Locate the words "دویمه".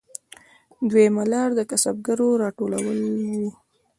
0.89-1.23